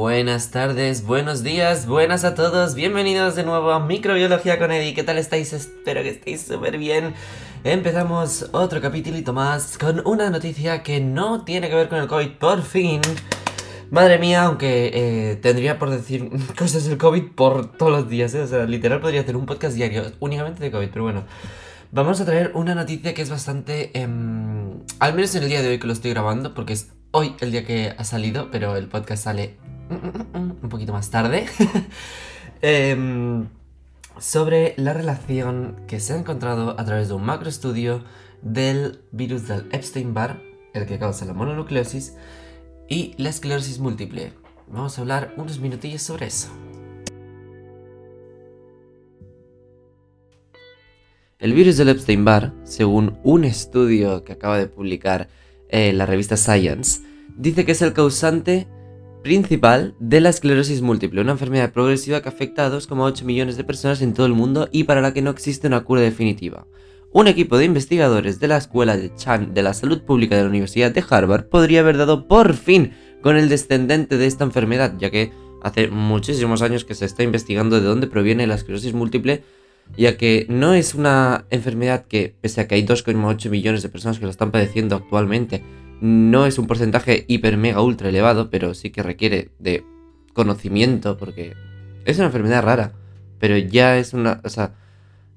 [0.00, 5.02] Buenas tardes, buenos días, buenas a todos, bienvenidos de nuevo a Microbiología con Eddie, ¿qué
[5.02, 5.52] tal estáis?
[5.52, 7.12] Espero que estéis súper bien.
[7.64, 12.30] Empezamos otro capítulito más con una noticia que no tiene que ver con el COVID,
[12.38, 13.02] por fin.
[13.90, 18.40] Madre mía, aunque eh, tendría por decir cosas del COVID por todos los días, ¿eh?
[18.40, 21.24] o sea, literal podría hacer un podcast diario únicamente de COVID, pero bueno.
[21.92, 23.90] Vamos a traer una noticia que es bastante...
[23.92, 27.36] em, al menos en el día de hoy que lo estoy grabando, porque es hoy
[27.40, 29.58] el día que ha salido, pero el podcast sale
[29.90, 31.46] un poquito más tarde.
[32.62, 33.48] Em,
[34.18, 38.04] sobre la relación que se ha encontrado a través de un macroestudio
[38.42, 40.42] del virus del Epstein-Barr,
[40.74, 42.16] el que causa la mononucleosis,
[42.86, 44.34] y la esclerosis múltiple.
[44.68, 46.48] Vamos a hablar unos minutillos sobre eso.
[51.38, 55.28] El virus del Epstein-Barr, según un estudio que acaba de publicar
[55.70, 57.00] eh, la revista Science,
[57.38, 58.68] dice que es el causante
[59.22, 64.02] principal de la esclerosis múltiple, una enfermedad progresiva que afecta a 2,8 millones de personas
[64.02, 66.66] en todo el mundo y para la que no existe una cura definitiva.
[67.12, 70.48] Un equipo de investigadores de la Escuela de Chan de la Salud Pública de la
[70.48, 75.10] Universidad de Harvard podría haber dado por fin con el descendente de esta enfermedad, ya
[75.10, 75.32] que
[75.62, 79.42] hace muchísimos años que se está investigando de dónde proviene la esclerosis múltiple,
[79.96, 84.18] ya que no es una enfermedad que, pese a que hay 2,8 millones de personas
[84.18, 85.64] que lo están padeciendo actualmente,
[86.00, 89.84] no es un porcentaje hiper mega ultra elevado, pero sí que requiere de
[90.32, 91.54] conocimiento, porque
[92.04, 92.92] es una enfermedad rara,
[93.38, 94.74] pero ya es una, o sea,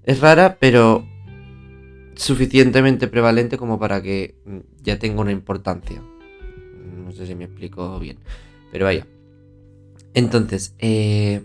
[0.03, 1.05] es rara, pero
[2.15, 6.01] suficientemente prevalente como para que mm, ya tenga una importancia.
[6.95, 8.17] No sé si me explico bien,
[8.71, 9.05] pero vaya.
[10.13, 11.41] Entonces, eh...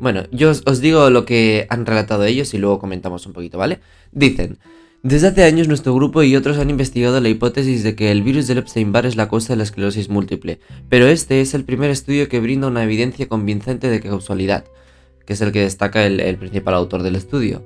[0.00, 3.58] bueno, yo os, os digo lo que han relatado ellos y luego comentamos un poquito,
[3.58, 3.80] ¿vale?
[4.10, 4.58] Dicen,
[5.02, 8.46] desde hace años nuestro grupo y otros han investigado la hipótesis de que el virus
[8.46, 12.28] del Epstein-Barr es la causa de la esclerosis múltiple, pero este es el primer estudio
[12.28, 14.64] que brinda una evidencia convincente de causalidad,
[15.26, 17.64] que es el que destaca el, principal autor del estudio.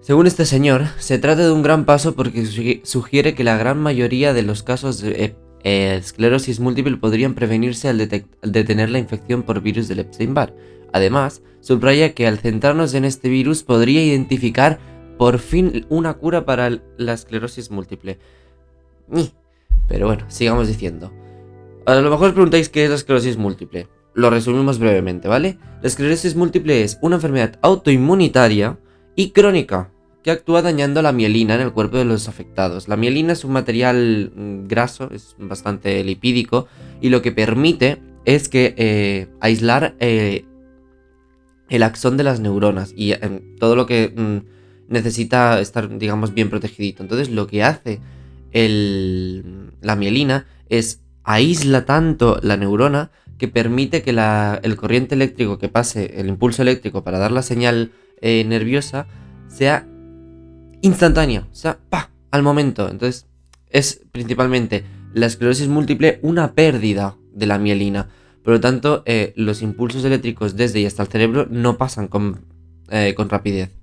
[0.00, 3.78] Según este señor, se trata de un gran paso porque sugi- sugiere que la gran
[3.78, 5.34] mayoría de los casos de
[5.64, 10.54] eh, esclerosis múltiple podrían prevenirse al, al detener la infección por virus del Epstein-Barr.
[10.94, 14.78] Además, subraya que al centrarnos en este virus podría identificar
[15.18, 18.18] por fin una cura para la esclerosis múltiple.
[19.88, 21.12] Pero bueno, sigamos diciendo.
[21.84, 23.88] A lo mejor os preguntáis qué es la esclerosis múltiple.
[24.14, 25.58] Lo resumimos brevemente, ¿vale?
[25.82, 28.78] La esclerosis múltiple es una enfermedad autoinmunitaria
[29.16, 29.90] y crónica
[30.22, 32.88] que actúa dañando la mielina en el cuerpo de los afectados.
[32.88, 36.68] La mielina es un material mm, graso, es bastante lipídico
[37.00, 40.44] y lo que permite es que eh, aislar eh,
[41.70, 43.14] el axón de las neuronas y
[43.58, 44.57] todo lo que mm,
[44.88, 47.02] necesita estar, digamos, bien protegidito.
[47.02, 48.00] Entonces lo que hace
[48.52, 55.68] el- la mielina es aísla tanto la neurona que permite que el corriente eléctrico que
[55.68, 59.06] pase, el impulso eléctrico para dar la señal eh, nerviosa,
[59.46, 59.86] sea
[60.82, 62.90] instantáneo, o sea, pa, al momento.
[62.90, 63.26] Entonces,
[63.70, 64.84] es principalmente
[65.14, 68.08] la esclerosis múltiple una pérdida de la mielina.
[68.42, 72.44] Por lo tanto, eh, los impulsos eléctricos desde y hasta el cerebro no pasan con,
[72.90, 73.77] eh, con rapidez.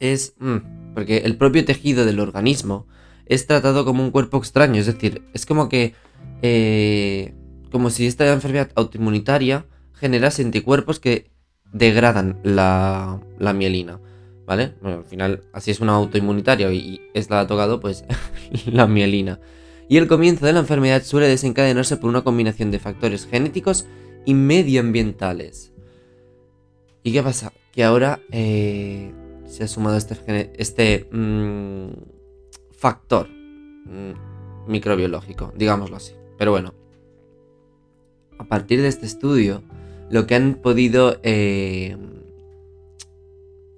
[0.00, 2.86] Es mm, porque el propio tejido del organismo
[3.26, 5.94] es tratado como un cuerpo extraño, es decir, es como que
[6.42, 7.34] eh,
[7.70, 11.30] como si esta enfermedad autoinmunitaria generase anticuerpos que
[11.72, 14.00] degradan la, la mielina,
[14.46, 14.74] ¿vale?
[14.80, 18.04] Bueno, al final, así es una autoinmunitaria y, y es la ha tocado, pues,
[18.66, 19.40] la mielina.
[19.88, 23.86] Y el comienzo de la enfermedad suele desencadenarse por una combinación de factores genéticos
[24.24, 25.72] y medioambientales.
[27.02, 27.52] ¿Y qué pasa?
[27.72, 29.12] Que ahora eh,
[29.46, 31.88] se ha sumado este, este mm,
[32.72, 36.12] factor mm, microbiológico, digámoslo así.
[36.38, 36.74] Pero bueno,
[38.38, 39.62] a partir de este estudio,
[40.10, 41.96] lo que han podido eh,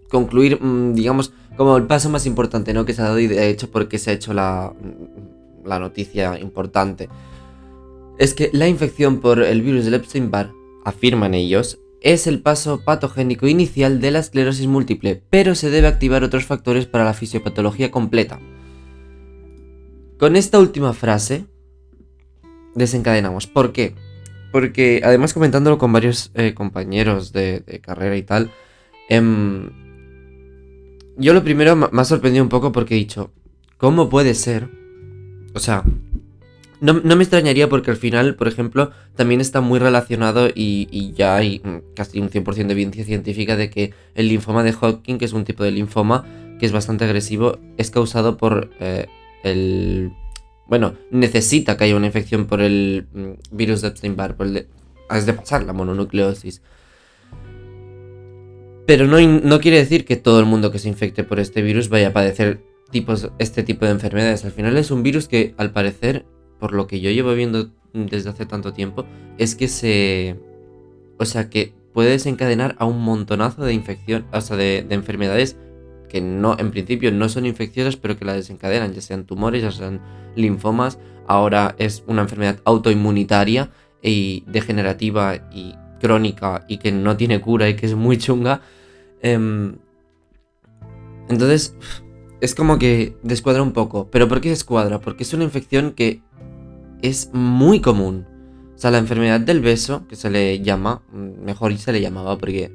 [0.08, 2.84] concluir, mm, digamos, como el paso más importante, ¿no?
[2.84, 4.72] Que se ha dado y de hecho porque se ha hecho la,
[5.64, 7.08] la noticia importante.
[8.18, 10.52] Es que la infección por el virus del Epstein-Barr,
[10.84, 16.22] afirman ellos, es el paso patogénico inicial de la esclerosis múltiple, pero se debe activar
[16.24, 18.38] otros factores para la fisiopatología completa.
[20.18, 21.46] Con esta última frase
[22.74, 23.46] desencadenamos.
[23.46, 23.94] ¿Por qué?
[24.52, 28.50] Porque además comentándolo con varios eh, compañeros de, carrera y tal,
[29.08, 29.70] em,
[31.16, 33.32] yo lo primero me me ha sorprendido un poco porque he dicho,
[33.76, 34.70] ¿cómo puede ser?
[35.54, 35.84] O sea,
[36.80, 41.12] no, no me extrañaría porque al final, por ejemplo, también está muy relacionado y, y
[41.12, 45.18] ya hay mm, casi un 100% de evidencia científica de que el linfoma de Hodgkin,
[45.18, 46.24] que es un tipo de linfoma
[46.58, 49.06] que es bastante agresivo, es causado por eh,
[49.44, 50.12] el
[50.68, 54.68] bueno, necesita que haya una infección por el mm, virus de Epstein-Barr, por el de,
[55.24, 56.62] de pasar la mononucleosis.
[58.86, 61.88] Pero no, no quiere decir que todo el mundo que se infecte por este virus
[61.88, 62.60] vaya a padecer
[62.90, 64.44] tipos, este tipo de enfermedades.
[64.44, 66.26] Al final es un virus que, al parecer,
[66.58, 69.04] por lo que yo llevo viendo desde hace tanto tiempo,
[69.38, 70.38] es que se...
[71.18, 75.56] O sea, que puede desencadenar a un montonazo de infección, o sea, de, de enfermedades
[76.08, 79.70] que no, en principio no son infecciosas, pero que la desencadenan, ya sean tumores, ya
[79.70, 80.00] sean
[80.34, 80.98] linfomas.
[81.26, 83.70] Ahora es una enfermedad autoinmunitaria
[84.02, 88.62] y degenerativa y crónica y que no tiene cura y que es muy chunga.
[89.22, 89.76] Em,
[91.28, 91.76] entonces,
[92.40, 94.08] es como que descuadra un poco.
[94.10, 95.00] ¿Pero por qué descuadra?
[95.00, 96.22] Porque es una infección que
[97.02, 98.26] es muy común.
[98.74, 102.70] O sea, la enfermedad del beso, que se le llama, mejor se le llamaba porque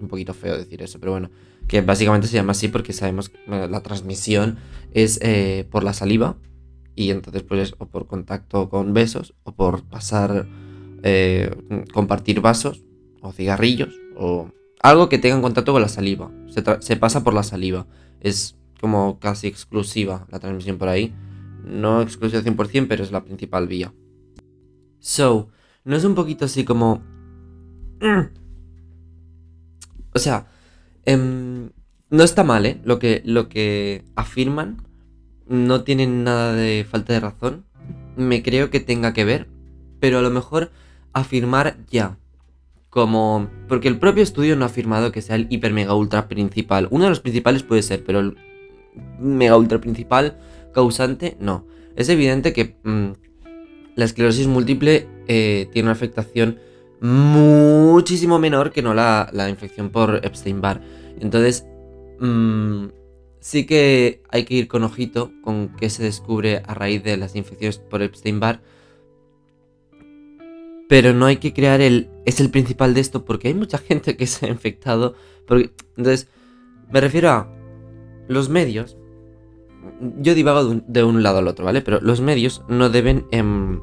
[0.00, 1.30] un poquito feo decir eso, pero bueno,
[1.66, 4.58] que básicamente se llama así porque sabemos que la transmisión
[4.92, 6.36] es eh, por la saliva
[6.94, 10.46] y entonces pues o por contacto con besos o por pasar,
[11.02, 11.50] eh,
[11.92, 12.82] compartir vasos
[13.20, 14.50] o cigarrillos o
[14.82, 16.30] algo que tenga contacto con la saliva.
[16.80, 17.86] Se, pasa por la saliva.
[18.20, 21.14] Es como casi exclusiva la transmisión por ahí.
[21.66, 23.92] No exclusiva 100%, pero es la principal vía.
[25.00, 25.50] So,
[25.84, 27.02] ¿no es un poquito así como...
[30.14, 30.46] O sea,
[31.04, 31.70] em,
[32.10, 32.80] no está mal, ¿eh?
[32.84, 34.86] Lo que, lo que afirman
[35.46, 37.64] no tienen nada de falta de razón.
[38.16, 39.48] Me creo que tenga que ver,
[40.00, 40.70] pero a lo mejor
[41.12, 42.18] afirmar ya.
[42.90, 43.50] Como.
[43.68, 46.88] Porque el propio estudio no ha afirmado que sea el hiper mega ultra principal.
[46.90, 48.36] Uno de los principales puede ser, pero el
[49.18, 50.38] mega ultra principal
[50.76, 51.66] causante, no.
[51.96, 53.12] Es evidente que mm,
[53.94, 56.58] la esclerosis múltiple eh, tiene una afectación
[57.00, 60.82] muchísimo menor que no la, infección por Epstein-Barr.
[61.18, 61.66] Entonces,
[62.20, 62.88] mm,
[63.40, 67.34] sí que hay que ir con ojito con qué se descubre a raíz de las
[67.36, 68.60] infecciones por Epstein-Barr.
[70.90, 72.10] Pero no hay que crear el...
[72.26, 75.14] Es el principal de esto porque hay mucha gente que se ha infectado.
[75.46, 76.28] Porque, entonces,
[76.92, 77.48] me refiero a
[78.28, 78.98] los medios.
[80.18, 81.82] Yo divago de un, lado al otro, ¿vale?
[81.82, 83.26] Pero los medios no deben...
[83.30, 83.80] Em,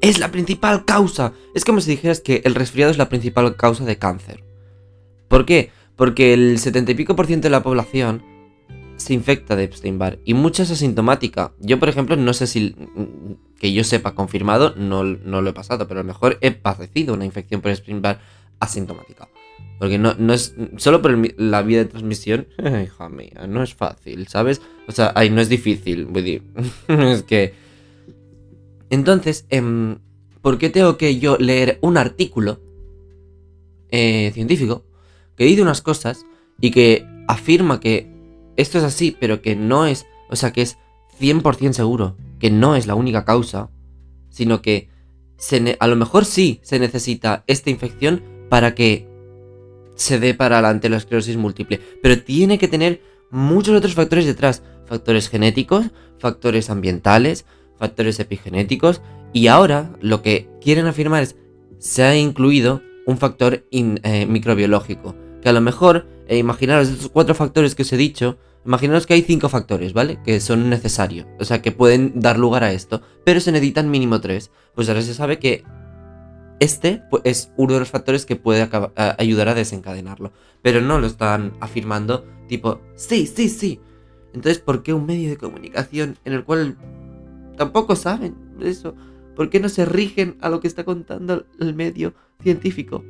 [0.00, 1.32] es la principal causa.
[1.54, 4.44] Es como si dijeras que el resfriado es la principal causa de cáncer.
[5.28, 5.70] ¿Por qué?
[5.96, 8.22] Porque el 70 y pico por ciento de la población
[8.96, 11.52] se infecta de Epstein-Barr y mucha es asintomática.
[11.58, 12.74] Yo, por ejemplo, no sé si
[13.58, 17.14] que yo sepa confirmado, no, no lo he pasado, pero a lo mejor he padecido
[17.14, 18.20] una infección por Epstein-Barr
[18.58, 19.28] asintomática.
[19.78, 20.54] Porque no, no es.
[20.76, 22.48] Solo por la vía de transmisión.
[22.58, 24.60] Hija mía, no es fácil, ¿sabes?
[24.86, 26.06] O sea, ahí no es difícil.
[26.06, 26.42] Voy a decir.
[26.88, 27.54] es que
[28.90, 29.98] entonces, em,
[30.42, 32.60] ¿por qué tengo que yo leer un artículo
[33.88, 34.84] eh, científico
[35.36, 36.26] que dice unas cosas
[36.60, 38.10] y que afirma que
[38.56, 40.76] esto es así, pero que no es, o sea, que es
[41.20, 43.70] 100% seguro, que no es la única causa,
[44.28, 44.90] sino que
[45.78, 49.08] a lo mejor sí se necesita esta infección para que
[50.00, 54.62] se dé para adelante la esclerosis múltiple, pero tiene que tener muchos otros factores detrás,
[54.86, 57.44] factores genéticos, factores ambientales,
[57.78, 59.02] factores epigenéticos
[59.34, 61.36] y ahora lo que quieren afirmar es
[61.78, 65.14] se ha incluido un factor eh, microbiológico.
[65.42, 69.14] Que a lo mejor, eh, imaginaros estos cuatro factores que os he dicho, imaginaros que
[69.14, 70.18] hay cinco factores, ¿vale?
[70.24, 74.20] Que son necesarios, o sea, que pueden dar lugar a esto, pero se necesitan mínimo
[74.20, 74.50] tres.
[74.74, 75.62] Pues ahora se sabe que
[76.60, 78.68] este pues, es uno de los factores que puede
[79.18, 80.32] ayudar a desencadenarlo.
[80.62, 83.80] Pero no lo están afirmando tipo, sí, sí, sí.
[84.32, 86.76] Entonces, ¿por qué un medio de comunicación en el cual
[87.60, 88.94] tampoco saben eso.
[89.36, 93.04] ¿Por qué no se rigen a lo que está contando el medio científico?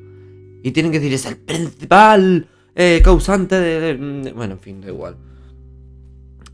[0.64, 4.88] Y tienen que decir, es el principal eh, causante de, mm, Bueno, en fin, da
[4.88, 5.16] igual.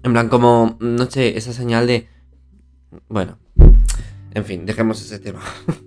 [0.03, 2.07] En plan, como, no sé, esa señal de...
[3.09, 3.39] Bueno,
[4.35, 5.41] en fin, dejemos ese tema.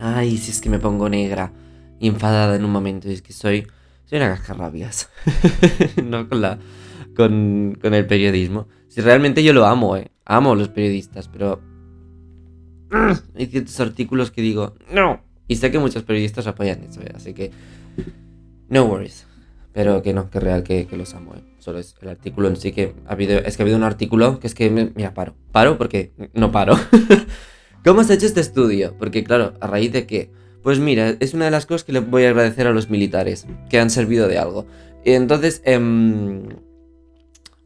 [0.00, 1.52] Ay, si es que me pongo negra
[2.00, 3.08] y enfadada en un momento.
[3.08, 3.66] Es que soy...
[4.06, 5.08] Soy una cascarrabias.
[6.04, 6.58] no con la
[7.14, 8.68] con, el periodismo.
[8.88, 10.10] Si realmente yo lo amo, eh.
[10.24, 11.60] Amo a los periodistas, pero...
[13.36, 15.22] Hay ciertos artículos que digo, no.
[15.46, 17.50] Y sé que muchos periodistas apoyan eso, eh, así que...
[18.68, 19.26] No worries.
[19.72, 21.44] Pero que no, que real que, los amo, eh.
[21.58, 23.38] Solo es el artículo en sí que ha habido...
[23.38, 24.70] Es que ha habido un artículo que es que...
[24.70, 25.34] mira, paro.
[25.52, 26.74] Paro porque no paro.
[27.84, 28.94] ¿Cómo has hecho este estudio?
[28.98, 30.30] Porque claro, a raíz de que...
[30.62, 33.46] Pues mira, es una de las cosas que le voy a agradecer a los militares,
[33.70, 34.66] que han servido de algo.
[35.06, 35.78] Entonces, eh,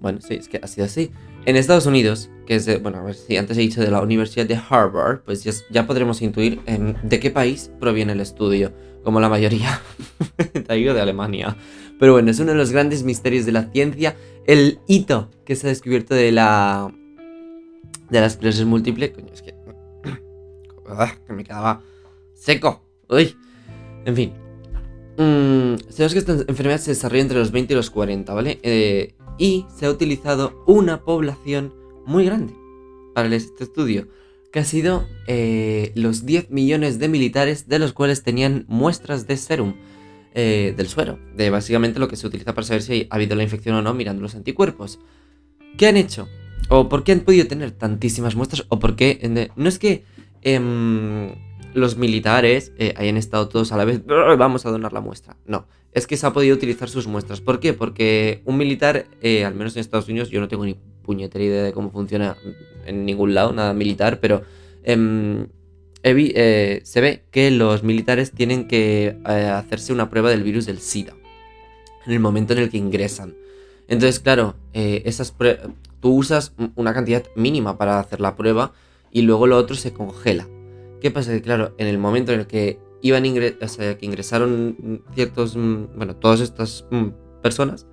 [0.04, 1.10] bueno, sí, es que ha sido así.
[1.46, 4.44] En Estados Unidos, que es de, bueno, a si antes he dicho de la Universidad
[4.44, 9.80] de Harvard, pues ya, podremos intuir de qué país proviene el estudio, como la mayoría.
[10.66, 11.56] traído de Alemania.
[11.98, 14.14] Pero bueno, es uno de los grandes misterios de la ciencia.
[14.46, 16.92] El hito que se ha descubierto de la.
[18.10, 19.10] de la esclerosis múltiple.
[19.12, 19.53] Coño, es que.
[21.26, 21.82] Que me quedaba
[22.34, 22.82] seco.
[23.08, 23.36] Uy.
[24.04, 24.32] En fin.
[25.16, 28.58] Mm, sabemos que esta enfermedad se desarrolla entre los 20 y los 40, ¿vale?
[28.62, 31.72] Eh, y se ha utilizado una población
[32.04, 32.54] muy grande
[33.14, 34.08] para este estudio,
[34.52, 39.36] que ha sido eh, los 10 millones de militares de los cuales tenían muestras de
[39.36, 39.74] serum,
[40.34, 43.44] eh, del suero, de básicamente lo que se utiliza para saber si ha habido la
[43.44, 44.98] infección o no mirando los anticuerpos.
[45.78, 46.28] ¿Qué han hecho?
[46.70, 48.64] ¿O por qué han podido tener tantísimas muestras?
[48.68, 49.50] ¿O por qué?
[49.54, 50.04] No es que
[50.44, 51.34] em,
[51.74, 55.36] los militares eh, hayan estado todos a la vez, vamos a donar la muestra.
[55.46, 57.40] No, es que se ha podido utilizar sus muestras.
[57.40, 57.72] ¿Por qué?
[57.72, 59.06] Porque un militar,
[59.44, 62.36] al menos en Estados Unidos, yo no tengo ni puñetera idea de cómo funciona
[62.86, 64.42] en ningún lado, nada militar, pero
[64.82, 65.46] em,
[66.02, 70.80] eh, se ve que los militares tienen que eh, hacerse una prueba del virus del
[70.80, 71.14] SIDA
[72.04, 73.34] en el momento en el que ingresan.
[73.88, 75.34] Entonces, claro, eh, esas
[76.00, 78.72] tú usas una cantidad mínima para hacer la prueba
[79.14, 80.46] y luego lo otro se congela.
[81.00, 81.32] ¿Qué pasa?
[81.32, 85.96] Que claro, en el momento en el que iban o sea, que ingresaron ciertos, mm,
[85.96, 87.86] bueno, todas estas mm, personas,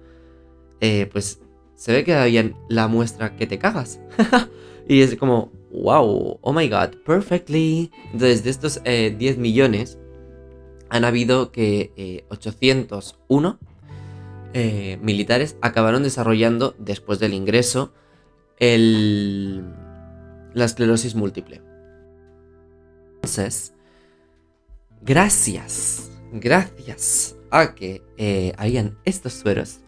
[1.13, 1.39] pues
[1.81, 3.99] se ve que había la muestra que te cagas.
[4.87, 7.89] y es como, wow, oh my god, perfectly.
[8.13, 9.97] Entonces, de estos 10 eh, millones,
[10.89, 13.67] han habido que 801 eh,
[14.53, 17.93] eh, militares acabaron desarrollando, después del ingreso,
[18.59, 19.63] el,
[20.53, 21.61] la esclerosis múltiple.
[23.15, 23.73] Entonces,
[25.01, 29.81] gracias, gracias a que habían estos sueros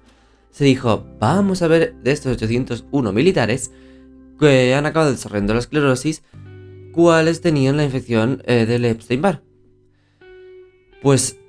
[0.54, 3.72] se dijo, vamos a ver de estos 801 militares
[4.40, 6.22] que han acabado desarrollando la esclerosis,
[6.92, 9.44] cuáles tenían la infección eh, del Epstein-Barr.
[11.02, 11.40] Pues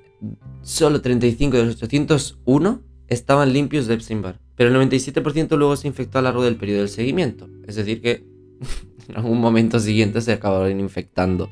[0.63, 6.17] solo 35 de los 801 estaban limpios de Epstein-Barr, pero el 97% luego se infectó
[6.17, 7.47] a lo largo del periodo del seguimiento.
[7.67, 8.25] Es decir, que
[9.09, 11.49] en algún momento siguiente se acabaron infectando.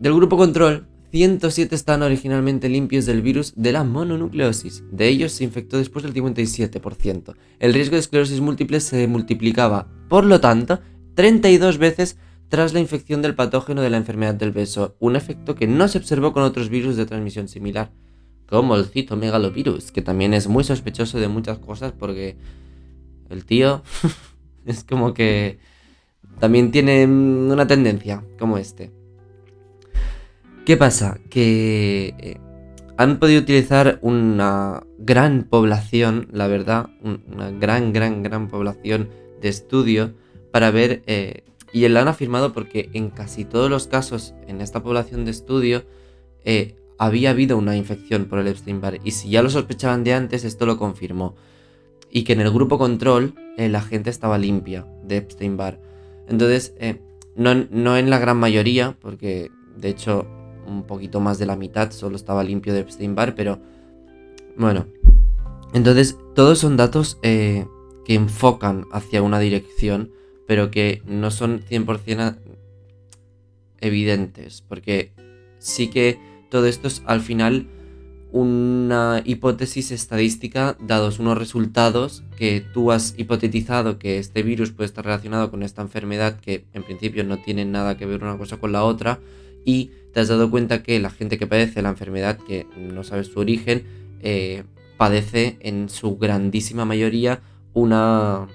[0.00, 4.82] Del grupo control, 107 están originalmente limpios del virus de la mononucleosis.
[4.90, 7.34] De ellos se infectó después del 57%.
[7.60, 10.80] El riesgo de esclerosis múltiple se multiplicaba, por lo tanto,
[11.14, 12.16] 32 veces
[12.48, 15.98] tras la infección del patógeno de la enfermedad del beso, un efecto que no se
[15.98, 17.92] observó con otros virus de transmisión similar,
[18.46, 22.36] como el citomegalovirus, que también es muy sospechoso de muchas cosas porque
[23.30, 23.82] el tío
[24.66, 25.58] es como que
[26.38, 28.90] también tiene una tendencia como este.
[30.64, 31.18] ¿Qué pasa?
[31.28, 32.36] Que eh,
[32.96, 39.08] han podido utilizar una gran población, la verdad, una gran, gran, gran población
[39.40, 40.14] de estudio
[40.52, 44.84] para ver, eh, y lo han afirmado porque en casi todos los casos en esta
[44.84, 45.82] población de estudio
[46.44, 50.44] eh, había habido una infección por el Epstein-Barr, y si ya lo sospechaban de antes,
[50.44, 51.34] esto lo confirmó.
[52.08, 55.80] Y que en el grupo control la gente estaba limpia de Epstein-Barr.
[56.28, 56.74] Entonces,
[57.36, 60.26] no, no en la gran mayoría, porque de hecho
[60.66, 63.60] un poquito más de la mitad solo estaba limpio de Epstein-Barr, pero
[64.56, 64.86] bueno.
[65.72, 67.66] Entonces, todos son datos eh,
[68.04, 70.12] que enfocan hacia una dirección,
[70.46, 72.38] pero que no son 100%
[73.80, 75.12] evidentes, porque
[75.58, 76.18] sí que
[76.50, 77.66] todo esto es al final
[78.32, 85.04] una hipótesis estadística dados unos resultados que tú has hipotetizado que este virus puede estar
[85.04, 88.72] relacionado con esta enfermedad que en principio no tiene nada que ver una cosa con
[88.72, 89.20] la otra
[89.64, 93.28] y te has dado cuenta que la gente que padece la enfermedad, que no sabes
[93.28, 93.84] su origen,
[94.20, 94.64] eh,
[94.96, 97.40] padece en su grandísima mayoría
[97.72, 98.46] una...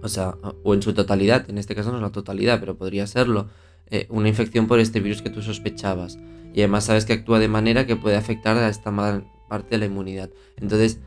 [0.00, 3.06] O sea, o en su totalidad, en este caso no es la totalidad, pero podría
[3.08, 3.48] serlo,
[3.90, 6.18] eh, una infección por este virus que tú sospechabas.
[6.54, 8.92] Y además sabes que actúa de manera que puede afectar a esta
[9.48, 10.30] parte de la inmunidad.
[10.56, 11.00] Entonces,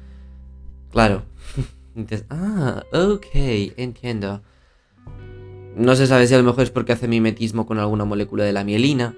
[0.91, 1.23] claro.
[1.95, 3.25] Dices, ah, ok,
[3.77, 4.41] entiendo.
[5.75, 8.53] No se sabe si a lo mejor es porque hace mimetismo con alguna molécula de
[8.53, 9.15] la mielina.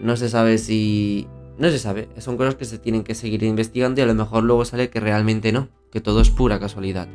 [0.00, 1.26] No se sabe si...
[1.58, 2.08] No se sabe.
[2.18, 4.98] Son cosas que se tienen que seguir investigando y a lo mejor luego sale que
[4.98, 5.68] realmente no.
[5.92, 7.08] Que todo es pura casualidad.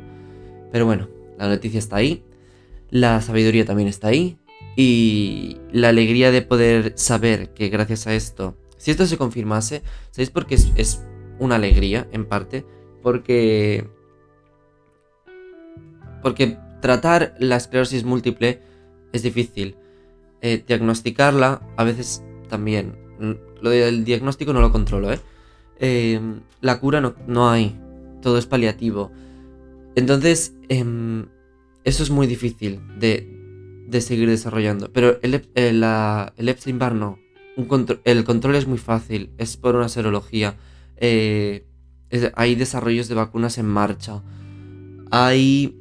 [0.72, 2.22] Pero bueno, la noticia está ahí.
[2.90, 4.38] La sabiduría también está ahí.
[4.76, 8.56] Y la alegría de poder saber que gracias a esto...
[8.76, 11.02] Si esto se confirmase, ¿sabéis por qué es, es
[11.38, 12.66] una alegría en parte?
[13.02, 13.88] Porque...
[16.22, 18.60] Porque tratar la esclerosis múltiple
[19.12, 19.76] es difícil.
[20.42, 22.96] Eh, diagnosticarla a veces también.
[23.62, 25.20] Lo del diagnóstico no lo controlo, ¿eh?
[25.80, 26.20] eh
[26.60, 27.80] la cura no, no, hay.
[28.20, 29.10] Todo es paliativo.
[29.94, 31.26] Entonces, em,
[31.84, 33.35] eso es muy difícil de,
[33.86, 34.92] de seguir desarrollando.
[34.92, 35.84] Pero el, el,
[36.36, 37.18] el Epstein-Barr no.
[38.04, 40.56] el control es muy fácil, es por una serología.
[40.96, 41.66] Eh,
[42.34, 44.22] hay desarrollos de vacunas en marcha.
[45.10, 45.76] Hay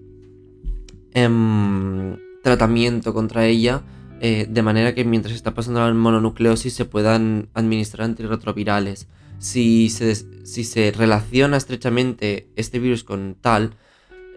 [1.14, 3.84] em, tratamiento contra ella.
[4.22, 9.08] Eh, de manera que mientras está pasando la mononucleosis se puedan administrar antirretrovirales.
[9.40, 13.76] Si se, si se relaciona estrechamente este virus con tal,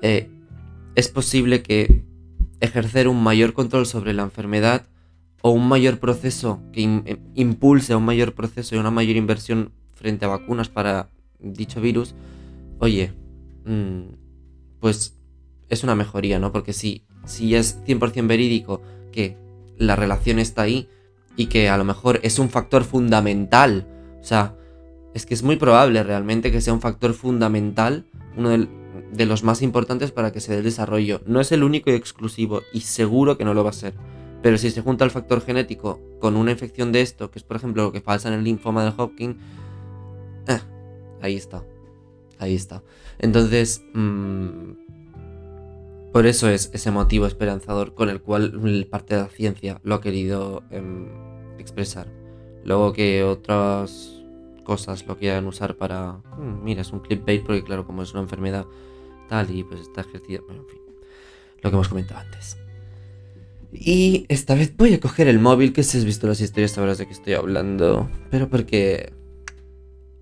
[0.02, 0.28] eh,
[0.96, 2.02] es posible que
[2.60, 4.86] ejercer un mayor control sobre la enfermedad
[5.42, 10.24] o un mayor proceso que eh, impulse un mayor proceso y una mayor inversión frente
[10.24, 12.14] a vacunas para dicho virus,
[12.78, 13.12] oye,
[13.64, 14.02] mm,
[14.80, 15.16] pues
[15.68, 16.52] es una mejoría, ¿no?
[16.52, 19.36] Porque si, si es 100% verídico que
[19.76, 20.88] la relación está ahí
[21.36, 23.86] y que a lo mejor es un factor fundamental,
[24.20, 24.56] o sea,
[25.14, 28.68] es que es muy probable realmente que sea un factor fundamental, uno de
[29.16, 31.20] los más importantes para que se dé el desarrollo.
[31.26, 33.94] No es el único y exclusivo y seguro que no lo va a ser.
[34.42, 37.56] Pero si se junta el factor genético con una infección de esto, que es por
[37.56, 39.36] ejemplo lo que pasa en el linfoma de Hopkins,
[40.46, 40.60] eh,
[41.20, 41.64] ahí está.
[42.38, 42.82] Ahí está.
[43.18, 44.72] Entonces, mm,
[46.12, 50.00] por eso es ese motivo esperanzador con el cual parte de la ciencia lo ha
[50.00, 51.08] querido em,
[51.58, 52.06] expresar.
[52.64, 54.22] Luego que otras
[54.64, 56.20] cosas lo quieran usar para...
[56.38, 58.66] Mm, mira, es un clickbait porque claro, como es una enfermedad
[59.28, 60.40] tal y pues está ejercida...
[60.48, 60.78] En fin.
[61.62, 62.56] Lo que hemos comentado antes.
[63.72, 66.98] Y esta vez voy a coger el móvil, que si has visto las historias sabrás
[66.98, 68.08] de qué estoy hablando.
[68.30, 69.12] Pero porque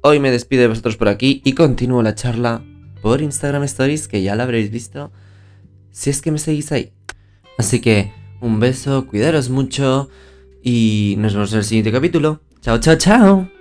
[0.02, 2.64] hoy me despido de vosotros por aquí y continúo la charla
[3.02, 5.12] por Instagram Stories, que ya la habréis visto,
[5.90, 6.92] si es que me seguís ahí.
[7.58, 10.08] Así que un beso, cuidaros mucho
[10.62, 12.40] y nos vemos en el siguiente capítulo.
[12.60, 13.55] Chao, chao, chao.